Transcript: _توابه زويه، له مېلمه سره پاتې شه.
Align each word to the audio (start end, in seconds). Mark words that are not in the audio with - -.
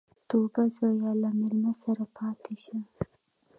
_توابه 0.29 0.63
زويه، 0.75 1.11
له 1.21 1.29
مېلمه 1.39 1.73
سره 1.83 2.03
پاتې 2.17 2.53
شه. 2.63 2.77